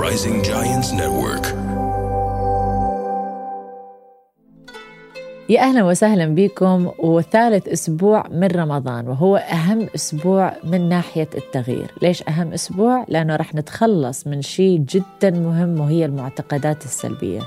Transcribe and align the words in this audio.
Rising 0.00 0.42
Giants 0.42 0.90
Network. 0.92 1.46
يا 5.48 5.60
أهلا 5.60 5.84
وسهلا 5.84 6.26
بكم 6.34 6.90
وثالث 6.98 7.68
أسبوع 7.68 8.28
من 8.28 8.48
رمضان 8.48 9.08
وهو 9.08 9.36
أهم 9.36 9.86
أسبوع 9.94 10.52
من 10.64 10.88
ناحية 10.88 11.28
التغيير، 11.34 11.90
ليش 12.02 12.22
أهم 12.28 12.52
أسبوع؟ 12.52 13.04
لأنه 13.08 13.36
رح 13.36 13.54
نتخلص 13.54 14.26
من 14.26 14.42
شيء 14.42 14.78
جدا 14.78 15.30
مهم 15.30 15.80
وهي 15.80 16.04
المعتقدات 16.04 16.84
السلبية. 16.84 17.40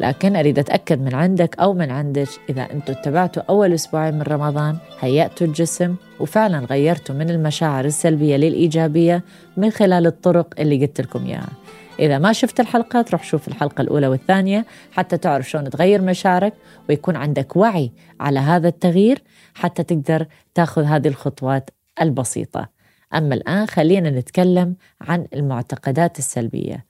لكن 0.00 0.36
أريد 0.36 0.58
أتأكد 0.58 1.00
من 1.00 1.14
عندك 1.14 1.58
أو 1.60 1.74
من 1.74 1.90
عندك 1.90 2.28
إذا 2.48 2.62
أنتم 2.62 2.92
اتبعتوا 2.92 3.42
أول 3.48 3.72
أسبوعين 3.72 4.14
من 4.14 4.22
رمضان 4.22 4.76
هيأتوا 5.00 5.46
الجسم 5.46 5.94
وفعلا 6.20 6.58
غيرتوا 6.58 7.14
من 7.14 7.30
المشاعر 7.30 7.84
السلبية 7.84 8.36
للإيجابية 8.36 9.24
من 9.56 9.70
خلال 9.70 10.06
الطرق 10.06 10.54
اللي 10.58 10.86
قلت 10.86 11.00
لكم 11.00 11.26
إياها. 11.26 11.52
إذا 11.98 12.18
ما 12.18 12.32
شفت 12.32 12.60
الحلقات 12.60 13.10
روح 13.10 13.24
شوف 13.24 13.48
الحلقة 13.48 13.82
الأولى 13.82 14.08
والثانية 14.08 14.66
حتى 14.92 15.16
تعرف 15.16 15.50
شلون 15.50 15.70
تغير 15.70 16.02
مشاعرك 16.02 16.52
ويكون 16.88 17.16
عندك 17.16 17.56
وعي 17.56 17.92
على 18.20 18.40
هذا 18.40 18.68
التغيير 18.68 19.22
حتى 19.54 19.82
تقدر 19.82 20.26
تأخذ 20.54 20.82
هذه 20.82 21.08
الخطوات 21.08 21.70
البسيطة 22.02 22.68
أما 23.14 23.34
الآن 23.34 23.66
خلينا 23.66 24.10
نتكلم 24.10 24.76
عن 25.00 25.26
المعتقدات 25.34 26.18
السلبية 26.18 26.84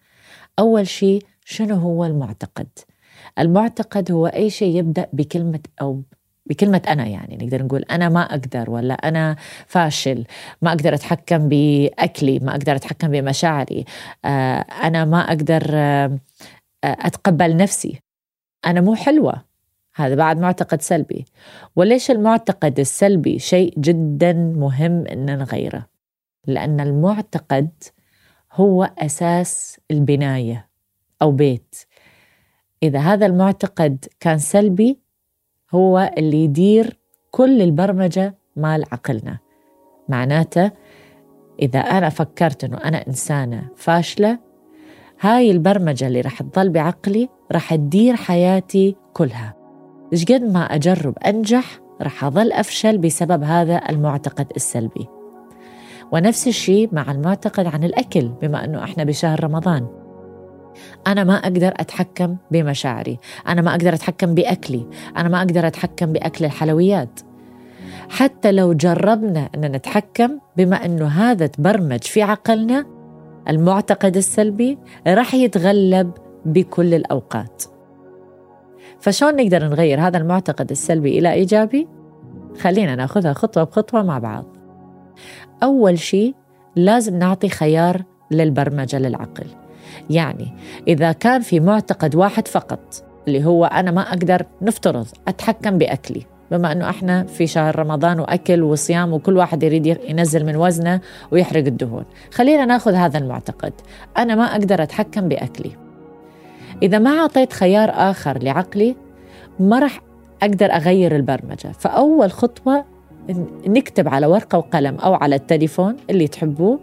أول 0.58 0.86
شيء 0.86 1.22
شنو 1.44 1.77
هو 1.77 2.05
المعتقد؟ 2.05 2.69
المعتقد 3.39 4.12
هو 4.12 4.27
أي 4.27 4.50
شيء 4.50 4.77
يبدأ 4.77 5.06
بكلمة 5.12 5.61
أو 5.80 6.03
بكلمة 6.47 6.83
أنا 6.89 7.06
يعني 7.06 7.36
نقدر 7.36 7.62
نقول 7.62 7.83
أنا 7.83 8.08
ما 8.08 8.22
أقدر 8.22 8.70
ولا 8.70 8.94
أنا 8.94 9.36
فاشل 9.66 10.25
ما 10.62 10.70
أقدر 10.70 10.94
أتحكم 10.94 11.48
بأكلي 11.48 12.39
ما 12.39 12.50
أقدر 12.50 12.77
أتحكم 12.77 13.08
بمشاعري 13.08 13.84
آه، 14.25 14.58
أنا 14.58 15.05
ما 15.05 15.20
أقدر 15.20 15.62
آه، 15.75 16.19
أتقبل 16.84 17.56
نفسي. 17.56 18.00
أنا 18.66 18.81
مو 18.81 18.94
حلوة. 18.94 19.44
هذا 19.97 20.14
بعد 20.14 20.38
معتقد 20.38 20.83
سلبي. 20.83 21.25
وليش 21.77 22.11
المعتقد 22.11 22.81
السلبي 22.81 23.38
شيء 23.38 23.75
جدا 23.78 24.33
مهم 24.33 25.06
أن 25.06 25.38
نغيره؟ 25.38 25.86
لأن 26.47 26.81
المعتقد 26.81 27.70
هو 28.53 28.91
أساس 28.98 29.81
البناية 29.91 30.69
أو 31.22 31.33
بيت. 31.33 31.75
إذا 32.84 32.98
هذا 32.98 33.27
المعتقد 33.27 34.04
كان 34.20 34.38
سلبي 34.38 34.98
هو 35.74 36.12
اللي 36.18 36.44
يدير 36.44 36.98
كل 37.30 37.62
البرمجة 37.62 38.38
مال 38.56 38.84
عقلنا. 38.92 39.38
معناته 40.08 40.70
إذا 41.62 41.78
أنا 41.78 42.08
فكرت 42.08 42.64
أنه 42.64 42.76
أنا 42.76 43.06
إنسانة 43.08 43.68
فاشلة 43.76 44.38
هاي 45.20 45.50
البرمجة 45.50 46.06
اللي 46.06 46.20
راح 46.20 46.42
تظل 46.42 46.70
بعقلي 46.70 47.28
راح 47.52 47.74
تدير 47.74 48.16
حياتي 48.16 48.96
كلها. 49.12 49.54
إيش 50.12 50.24
قد 50.24 50.42
ما 50.42 50.64
أجرب 50.64 51.19
أنجح 51.19 51.80
راح 52.03 52.25
أظل 52.25 52.53
أفشل 52.53 52.98
بسبب 52.98 53.42
هذا 53.42 53.80
المعتقد 53.88 54.53
السلبي. 54.56 55.06
ونفس 56.12 56.48
الشيء 56.48 56.88
مع 56.92 57.12
المعتقد 57.12 57.66
عن 57.66 57.84
الأكل 57.84 58.28
بما 58.28 58.64
أنه 58.64 58.84
إحنا 58.84 59.04
بشهر 59.04 59.44
رمضان. 59.44 60.03
أنا 61.06 61.24
ما 61.24 61.34
أقدر 61.34 61.72
أتحكم 61.76 62.36
بمشاعري. 62.50 63.18
أنا 63.48 63.62
ما 63.62 63.70
أقدر 63.70 63.94
أتحكم 63.94 64.34
بأكلي. 64.34 64.86
أنا 65.16 65.28
ما 65.28 65.38
أقدر 65.38 65.66
أتحكم 65.66 66.12
بأكل 66.12 66.44
الحلويات. 66.44 67.20
حتى 68.08 68.52
لو 68.52 68.72
جربنا 68.72 69.48
أن 69.54 69.60
نتحكم 69.60 70.38
بما 70.56 70.84
أنه 70.84 71.06
هذا 71.06 71.46
تبرمج 71.46 72.02
في 72.02 72.22
عقلنا 72.22 72.86
المعتقد 73.48 74.16
السلبي 74.16 74.78
راح 75.06 75.34
يتغلب 75.34 76.10
بكل 76.44 76.94
الأوقات. 76.94 77.62
فشون 79.00 79.36
نقدر 79.36 79.64
نغير 79.64 80.00
هذا 80.00 80.18
المعتقد 80.18 80.70
السلبي 80.70 81.18
إلى 81.18 81.32
إيجابي؟ 81.32 81.88
خلينا 82.60 82.94
نأخذها 82.94 83.32
خطوة 83.32 83.64
بخطوة 83.64 84.02
مع 84.02 84.18
بعض. 84.18 84.44
أول 85.62 85.98
شيء 85.98 86.34
لازم 86.76 87.18
نعطي 87.18 87.48
خيار 87.48 88.02
للبرمجة 88.30 88.98
للعقل. 88.98 89.46
يعني 90.11 90.53
إذا 90.89 91.12
كان 91.12 91.41
في 91.41 91.61
معتقد 91.61 92.15
واحد 92.15 92.49
فقط 92.49 93.05
اللي 93.28 93.45
هو 93.45 93.65
أنا 93.65 93.91
ما 93.91 94.00
أقدر 94.00 94.43
نفترض 94.62 95.06
أتحكم 95.28 95.78
بأكلي 95.78 96.27
بما 96.50 96.72
أنه 96.72 96.91
إحنا 96.91 97.25
في 97.25 97.47
شهر 97.47 97.78
رمضان 97.78 98.21
وأكل 98.21 98.62
وصيام 98.62 99.12
وكل 99.12 99.37
واحد 99.37 99.62
يريد 99.62 99.87
ينزل 99.87 100.47
من 100.47 100.56
وزنه 100.56 101.00
ويحرق 101.31 101.67
الدهون. 101.67 102.05
خلينا 102.31 102.65
نأخذ 102.65 102.95
هذا 102.95 103.19
المعتقد. 103.19 103.72
أنا 104.19 104.34
ما 104.34 104.45
أقدر 104.45 104.83
أتحكم 104.83 105.28
بأكلي. 105.28 105.71
إذا 106.83 106.99
ما 106.99 107.11
أعطيت 107.11 107.53
خيار 107.53 107.91
آخر 107.91 108.39
لعقلي 108.43 108.97
ما 109.61 109.78
راح 109.78 110.01
أقدر 110.43 110.66
أغير 110.66 111.16
البرمجة. 111.16 111.72
فأول 111.78 112.33
خطوة 112.33 112.84
نكتب 113.66 114.09
على 114.09 114.27
ورقة 114.27 114.59
وقلم 114.59 114.97
أو 114.97 115.15
على 115.15 115.34
التليفون 115.34 115.97
اللي 116.11 116.28
تحبوه. 116.28 116.81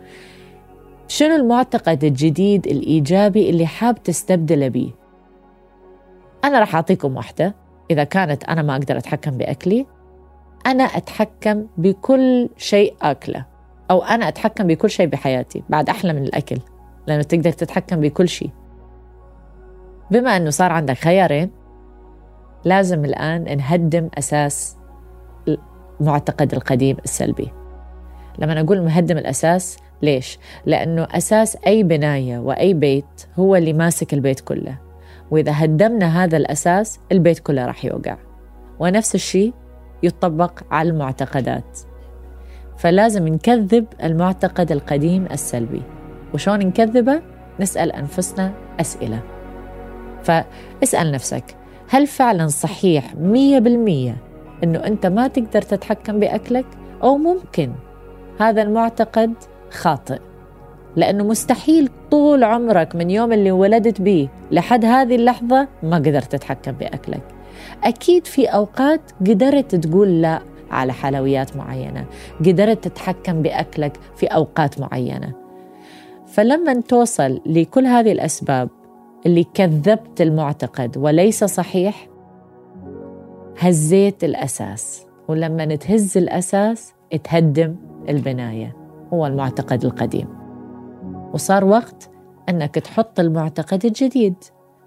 شنو 1.12 1.36
المعتقد 1.36 2.04
الجديد 2.04 2.68
الإيجابي 2.68 3.50
اللي 3.50 3.66
حاب 3.66 4.04
تستبدله 4.04 4.68
بيه؟ 4.68 4.92
أنا 6.44 6.60
راح 6.60 6.76
أعطيكم 6.76 7.16
واحدة. 7.16 7.56
إذا 7.92 8.04
كانت 8.04 8.44
أنا 8.44 8.62
ما 8.62 8.74
أقدر 8.74 8.98
أتحكم 8.98 9.32
بأكلي 9.32 9.86
أنا 10.66 10.84
أتحكم 10.84 11.68
بكل 11.78 12.50
شيء 12.58 12.96
أكله 13.02 13.46
أو 13.92 14.04
أنا 14.04 14.28
أتحكم 14.28 14.68
بكل 14.68 14.90
شيء 14.90 15.08
بحياتي. 15.08 15.64
بعد 15.70 15.90
أحلى 15.90 16.14
من 16.14 16.24
الأكل 16.24 16.58
لأنه 17.08 17.24
تقدر 17.24 17.52
تتحكم 17.52 18.00
بكل 18.00 18.28
شيء. 18.28 18.50
بما 20.12 20.38
أنه 20.38 20.50
صار 20.50 20.72
عندك 20.72 20.98
خيارين 20.98 21.52
لازم 22.66 23.06
الآن 23.06 23.58
نهدم 23.58 24.10
أساس 24.18 24.78
المعتقد 26.02 26.54
القديم 26.54 26.98
السلبي. 27.04 27.52
لما 28.40 28.62
أقول 28.62 28.82
مهدم 28.82 29.18
الأساس 29.18 29.78
ليش؟ 30.02 30.40
لأنه 30.66 31.08
أساس 31.12 31.58
أي 31.68 31.84
بناية 31.84 32.40
وأي 32.40 32.74
بيت 32.74 33.26
هو 33.40 33.56
اللي 33.56 33.74
ماسك 33.74 34.14
البيت 34.14 34.40
كله. 34.40 34.78
وإذا 35.32 35.52
هدمنا 35.56 36.24
هذا 36.24 36.38
الأساس 36.38 37.00
البيت 37.12 37.40
كله 37.40 37.66
راح 37.66 37.86
يوقع. 37.86 38.18
ونفس 38.80 39.16
الشيء 39.16 39.54
يطبق 40.04 40.60
على 40.72 40.90
المعتقدات. 40.90 41.80
فلازم 42.78 43.28
نكذب 43.28 43.86
المعتقد 44.04 44.72
القديم 44.72 45.26
السلبي. 45.32 45.82
وشون 46.34 46.60
نكذبه؟ 46.60 47.22
نسأل 47.60 47.92
أنفسنا 47.92 48.54
أسئلة. 48.80 49.20
فاسأل 50.24 51.12
نفسك 51.12 51.44
هل 51.90 52.08
فعلا 52.08 52.48
صحيح 52.48 53.16
مية 53.16 53.60
بالمية 53.60 54.18
أنه 54.64 54.80
أنت 54.80 55.06
ما 55.06 55.28
تقدر 55.28 55.62
تتحكم 55.62 56.20
بأكلك؟ 56.20 56.66
أو 57.04 57.18
ممكن 57.18 57.72
هذا 58.40 58.62
المعتقد 58.62 59.34
خاطئ. 59.72 60.20
لأنه 60.96 61.24
مستحيل 61.24 61.90
طول 62.12 62.44
عمرك 62.44 62.96
من 62.96 63.10
يوم 63.10 63.34
اللي 63.34 63.52
ولدت 63.52 64.02
بيه 64.02 64.28
لحد 64.52 64.86
هذه 64.86 65.16
اللحظة 65.16 65.68
ما 65.84 65.96
قدرت 65.96 66.32
تتحكم 66.32 66.72
بأكلك 66.72 67.24
أكيد 67.84 68.28
في 68.28 68.46
أوقات 68.46 69.02
قدرت 69.20 69.76
تقول 69.76 70.22
لا 70.22 70.42
على 70.72 70.94
حلويات 70.94 71.58
معينة 71.58 72.06
قدرت 72.40 72.88
تتحكم 72.88 73.42
بأكلك 73.42 73.98
في 74.16 74.26
أوقات 74.26 74.80
معينة. 74.80 75.34
فلما 76.28 76.82
توصل 76.82 77.42
لكل 77.46 77.86
هذه 77.86 78.12
الأسباب 78.12 78.70
اللي 79.26 79.44
كذبت 79.54 80.22
المعتقد 80.22 80.98
وليس 80.98 81.44
صحيح 81.44 82.08
هزيت 83.60 84.24
الأساس. 84.24 85.06
ولما 85.28 85.76
تهز 85.76 86.18
الأساس 86.18 86.94
تهدم 87.24 87.76
البناية. 88.10 88.81
هو 89.14 89.28
المعتقد 89.28 89.86
القديم. 89.86 90.28
وصار 91.34 91.66
وقت 91.66 92.10
أنك 92.50 92.76
تحط 92.76 93.20
المعتقد 93.20 93.86
الجديد 93.86 94.36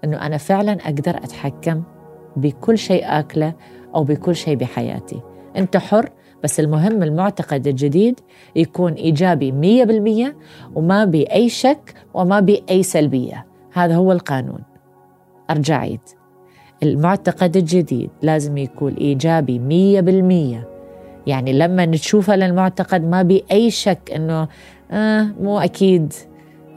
أنه 0.03 0.25
أنا 0.25 0.37
فعلا 0.37 0.71
أقدر 0.71 1.17
أتحكم 1.17 1.83
بكل 2.35 2.77
شيء 2.77 3.03
آكله 3.05 3.53
أو 3.95 4.03
بكل 4.03 4.35
شيء 4.35 4.55
بحياتي. 4.55 5.21
أنت 5.57 5.77
حر 5.77 6.09
بس 6.43 6.59
المهم 6.59 7.03
المعتقد 7.03 7.67
الجديد 7.67 8.19
يكون 8.55 8.93
إيجابي 8.93 9.51
مية 9.51 9.83
بالمية 9.83 10.37
وما 10.75 11.05
بأي 11.05 11.49
شك 11.49 11.93
وما 12.13 12.39
بأي 12.39 12.83
سلبية. 12.83 13.45
هذا 13.73 13.95
هو 13.95 14.11
القانون. 14.11 14.59
أرجع 15.49 15.77
عيد 15.77 16.01
المعتقد 16.83 17.57
الجديد 17.57 18.09
لازم 18.21 18.57
يكون 18.57 18.93
إيجابي 18.93 19.59
مية 19.59 20.01
بالمية. 20.01 20.74
يعني 21.27 21.53
لما 21.53 21.85
نشوفه 21.85 22.35
للمعتقد 22.35 23.03
ما 23.03 23.21
بأي 23.21 23.71
شك 23.71 24.11
أنه 24.15 24.47
آه 24.91 25.27
مو 25.39 25.59
أكيد. 25.59 26.13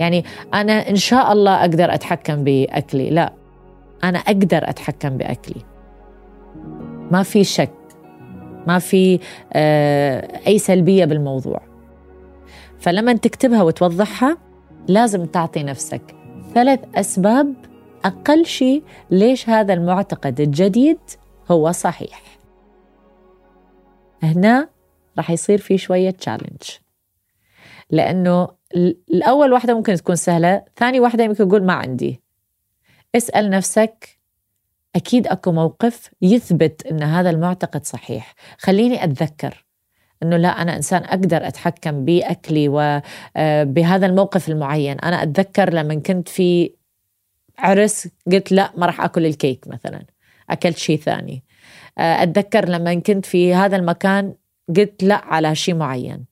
يعني 0.00 0.24
أنا 0.54 0.90
إن 0.90 0.96
شاء 0.96 1.32
الله 1.32 1.60
أقدر 1.60 1.94
أتحكم 1.94 2.44
بأكلي. 2.44 3.10
لا 3.10 3.32
أنا 4.04 4.18
أقدر 4.18 4.70
أتحكم 4.70 5.16
بأكلي. 5.16 5.62
ما 7.10 7.22
في 7.22 7.44
شك. 7.44 7.70
ما 8.66 8.78
في 8.78 9.20
آه 9.52 10.40
أي 10.46 10.58
سلبية 10.58 11.04
بالموضوع. 11.04 11.60
فلما 12.78 13.12
تكتبها 13.12 13.62
وتوضحها 13.62 14.38
لازم 14.88 15.24
تعطي 15.24 15.62
نفسك 15.62 16.02
ثلاث 16.54 16.80
أسباب 16.94 17.54
أقل 18.04 18.46
شيء 18.46 18.82
ليش 19.10 19.48
هذا 19.48 19.74
المعتقد 19.74 20.40
الجديد 20.40 20.98
هو 21.50 21.72
صحيح. 21.72 22.38
هنا 24.23 24.69
راح 25.19 25.31
يصير 25.31 25.59
في 25.59 25.79
شوية 25.79 26.11
تشالنج 26.11 26.62
لأنه 27.91 28.49
الأول 29.11 29.53
واحدة 29.53 29.75
ممكن 29.75 29.94
تكون 29.94 30.17
سهلة 30.17 30.65
ثاني 30.76 31.00
واحدة 31.00 31.25
يمكن 31.25 31.49
تقول 31.49 31.65
ما 31.65 31.73
عندي. 31.73 32.23
اسأل 33.17 33.50
نفسك 33.50 34.19
أكيد 34.97 35.26
أكو 35.26 35.53
موقف 35.53 36.11
يثبت 36.23 36.87
أن 36.87 37.03
هذا 37.03 37.31
المعتقد 37.31 37.85
صحيح. 37.85 38.35
خليني 38.59 39.05
أتذكر 39.05 39.65
أنه 40.23 40.37
لا 40.37 40.49
أنا 40.49 40.76
إنسان 40.76 41.03
أقدر 41.05 41.47
أتحكم 41.47 42.05
بأكلي 42.05 42.69
وبهذا 42.69 44.06
آه، 44.06 44.09
الموقف 44.09 44.49
المعين. 44.49 44.99
أنا 44.99 45.23
أتذكر 45.23 45.73
لما 45.73 45.94
كنت 45.94 46.29
في 46.29 46.75
عرس 47.59 48.09
قلت 48.32 48.53
لا 48.53 48.73
ما 48.76 48.87
راح 48.87 49.00
أكل 49.00 49.26
الكيك 49.26 49.69
مثلا. 49.69 50.05
أكلت 50.50 50.76
شيء 50.76 50.99
ثاني. 50.99 51.44
أتذكر 51.99 52.69
لما 52.69 52.94
كنت 52.94 53.26
في 53.26 53.55
هذا 53.55 53.76
المكان 53.76 54.35
قلت 54.76 55.03
لا 55.03 55.25
على 55.25 55.55
شيء 55.55 55.75
معين. 55.75 56.25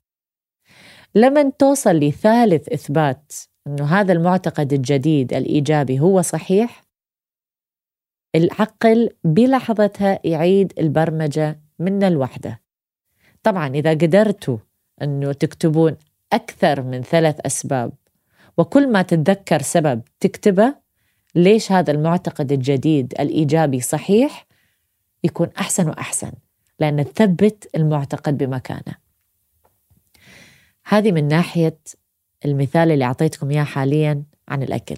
لما 1.15 1.53
توصل 1.59 1.91
لثالث 1.91 2.69
إثبات 2.73 3.33
أنه 3.67 3.85
هذا 3.85 4.13
المعتقد 4.13 4.73
الجديد 4.73 5.35
الإيجابي 5.35 6.01
هو 6.01 6.23
صحيح 6.23 6.85
العقل 8.35 9.11
بلحظتها 9.25 10.21
يعيد 10.25 10.73
البرمجة 10.79 11.61
من 11.79 12.03
الوحدة. 12.03 12.61
طبعا 13.43 13.69
إذا 13.69 13.91
قدرتوا 13.91 14.59
أنه 15.03 15.33
تكتبون 15.33 15.97
أكثر 16.33 16.83
من 16.83 17.03
ثلاث 17.03 17.41
أسباب 17.47 17.93
وكل 18.59 18.93
ما 18.93 19.03
تتذكر 19.03 19.63
سبب 19.63 20.03
تكتبه 20.21 20.75
ليش 21.35 21.73
هذا 21.73 21.91
المعتقد 21.91 22.53
الجديد 22.53 23.15
الإيجابي 23.21 23.81
صحيح؟ 23.81 24.46
يكون 25.25 25.49
أحسن 25.59 25.89
وأحسن 25.89 26.33
لأن 26.79 27.13
تثبت 27.13 27.71
المعتقد 27.77 28.39
بمكانة. 28.39 28.95
هذه 30.87 31.13
من 31.13 31.29
ناحية 31.29 31.79
المثال 32.45 32.91
اللي 32.91 33.05
أعطيتكم 33.05 33.51
إياه 33.51 33.65
حاليا 33.65 34.25
عن 34.49 34.63
الأكل. 34.63 34.97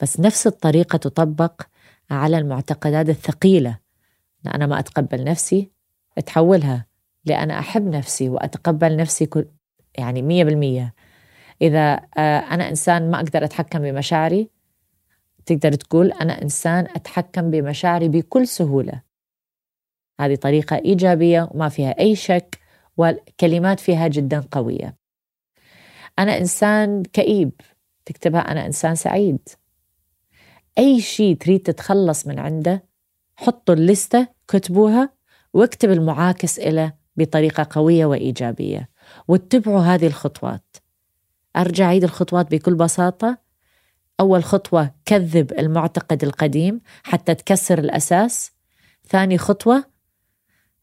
بس 0.00 0.20
نفس 0.20 0.46
الطريقة 0.46 0.96
تطبق 0.96 1.62
على 2.10 2.38
المعتقدات 2.38 3.08
الثقيلة. 3.08 3.78
أنا 4.54 4.66
ما 4.66 4.78
أتقبل 4.78 5.24
نفسي 5.24 5.70
تحولها 6.26 6.86
لأنا 7.24 7.58
أحب 7.58 7.88
نفسي 7.88 8.28
وأتقبل 8.28 8.96
نفسي 8.96 9.26
كل 9.26 9.46
يعني 9.98 10.22
مية 10.22 10.44
بالمية. 10.44 10.94
إذا 11.62 12.00
آه، 12.16 12.38
أنا 12.38 12.68
إنسان 12.68 13.10
ما 13.10 13.16
أقدر 13.16 13.44
أتحكم 13.44 13.78
بمشاعري 13.78 14.50
تقدر 15.46 15.72
تقول 15.72 16.12
أنا 16.12 16.42
إنسان 16.42 16.86
أتحكم 16.96 17.50
بمشاعري 17.50 18.08
بكل 18.08 18.48
سهولة. 18.48 19.02
هذه 20.20 20.34
طريقة 20.34 20.76
إيجابية 20.76 21.48
وما 21.50 21.68
فيها 21.68 22.00
أي 22.00 22.16
شك 22.16 22.58
والكلمات 22.96 23.80
فيها 23.80 24.08
جدا 24.08 24.44
قوية. 24.50 24.96
أنا 26.18 26.38
إنسان 26.38 27.02
كئيب 27.02 27.52
تكتبها 28.04 28.40
أنا 28.40 28.66
إنسان 28.66 28.94
سعيد. 28.94 29.48
أي 30.78 31.00
شيء 31.00 31.36
تريد 31.36 31.60
تتخلص 31.60 32.26
من 32.26 32.38
عنده 32.38 32.84
حطوا 33.36 33.74
اللستة 33.74 34.28
كتبوها 34.48 35.12
واكتب 35.54 35.90
المعاكس 35.90 36.58
إلى 36.58 36.92
بطريقة 37.16 37.66
قوية 37.70 38.06
وإيجابية 38.06 38.88
واتبعوا 39.28 39.80
هذه 39.80 40.06
الخطوات. 40.06 40.76
أرجع 41.56 41.86
عيد 41.86 42.04
الخطوات 42.04 42.50
بكل 42.50 42.74
بساطة. 42.74 43.43
أول 44.20 44.44
خطوة 44.44 44.90
كذب 45.04 45.52
المعتقد 45.52 46.24
القديم 46.24 46.80
حتى 47.02 47.34
تكسر 47.34 47.78
الأساس. 47.78 48.52
ثاني 49.08 49.38
خطوة 49.38 49.84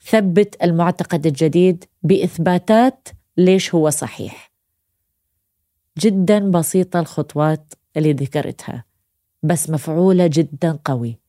ثبت 0.03 0.63
المعتقد 0.63 1.27
الجديد 1.27 1.85
بإثباتات 2.03 3.07
ليش 3.37 3.75
هو 3.75 3.89
صحيح. 3.89 4.51
جدا 5.97 6.51
بسيطة 6.51 6.99
الخطوات 6.99 7.73
اللي 7.97 8.13
ذكرتها 8.13 8.85
بس 9.43 9.69
مفعولة 9.69 10.27
جدا 10.27 10.79
قوي. 10.85 11.19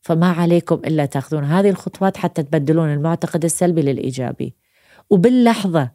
فما 0.00 0.32
عليكم 0.32 0.74
إلا 0.74 1.06
تأخذون 1.06 1.44
هذه 1.44 1.70
الخطوات 1.70 2.16
حتى 2.16 2.42
تبدلون 2.42 2.92
المعتقد 2.92 3.44
السلبي 3.44 3.82
للإيجابي. 3.82 4.54
وباللحظة 5.10 5.90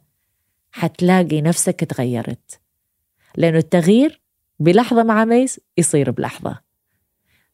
حتلاقي 0.70 1.40
نفسك 1.40 1.84
تغيرت 1.84 2.60
لأنه 3.36 3.58
التغيير 3.58 4.21
بلحظة 4.62 5.02
مع 5.02 5.24
ميس 5.24 5.60
يصير 5.78 6.10
بلحظة. 6.10 6.58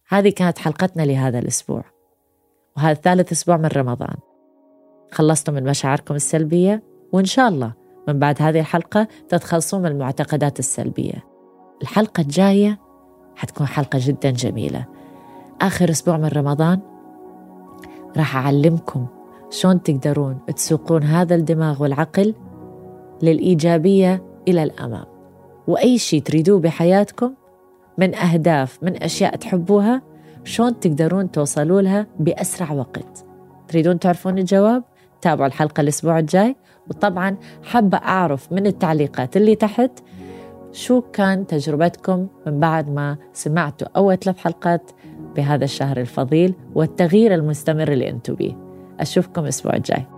هذه 0.09 0.29
كانت 0.29 0.59
حلقتنا 0.59 1.03
لهذا 1.03 1.39
الأسبوع 1.39 1.85
وهذا 2.77 2.95
ثالث 2.95 3.33
أسبوع 3.33 3.57
من 3.57 3.67
رمضان. 3.67 4.17
خلصتوا 5.13 5.55
من 5.55 5.65
مشاعركم 5.65 6.15
السلبية 6.15 6.83
وإن 7.13 7.25
شاء 7.25 7.49
الله 7.49 7.73
من 8.09 8.19
بعد 8.19 8.43
هذه 8.43 8.61
الحلقة 8.61 9.09
تتخلصون 9.29 9.81
من 9.81 9.87
المعتقدات 9.87 10.59
السلبية. 10.59 11.25
الحلقة 11.83 12.21
الجاية 12.21 12.79
حتكون 13.37 13.67
حلقة 13.67 13.99
جدا 14.03 14.31
جميلة. 14.31 14.87
آخر 15.61 15.91
أسبوع 15.91 16.17
من 16.17 16.29
رمضان 16.29 16.81
راح 18.17 18.37
أعلمكم 18.37 19.07
شلون 19.51 19.83
تقدرون 19.83 20.39
تسوقون 20.57 21.03
هذا 21.03 21.35
الدماغ 21.35 21.83
والعقل 21.83 22.35
للإيجابية 23.23 24.23
إلى 24.49 24.63
الأمام. 24.63 25.18
وأي 25.69 25.99
شيء 25.99 26.23
تريدوه 26.23 26.61
بحياتكم 26.61 27.35
من 27.99 28.15
أهداف 28.15 28.79
من 28.83 29.03
أشياء 29.03 29.37
تحبوها 29.37 30.03
شلون 30.45 30.81
تقدرون 30.81 31.31
توصلوا 31.31 31.81
لها 31.81 32.07
بأسرع 32.21 32.73
وقت. 32.73 33.25
تريدون 33.69 33.99
تعرفون 33.99 34.39
الجواب؟ 34.39 34.85
تابعوا 35.21 35.47
الحلقة 35.47 35.81
الأسبوع 35.81 36.19
الجاي. 36.19 36.57
وطبعا 36.91 37.37
حابة 37.63 37.99
أعرف 37.99 38.53
من 38.53 38.67
التعليقات 38.67 39.37
اللي 39.37 39.55
تحت 39.55 39.91
شو 40.73 41.01
كان 41.01 41.47
تجربتكم 41.47 42.27
من 42.47 42.61
بعد 42.61 42.91
ما 42.91 43.17
سمعتوا 43.33 43.89
أول 43.97 44.17
ثلاث 44.17 44.39
حلقات 44.39 44.91
بهذا 45.37 45.65
الشهر 45.65 46.01
الفضيل 46.01 46.55
والتغيير 46.75 47.35
المستمر 47.35 47.93
اللي 47.93 48.11
أنتم 48.11 48.35
بيه. 48.35 48.57
أشوفكم 49.01 49.43
الأسبوع 49.43 49.75
الجاي. 49.77 50.18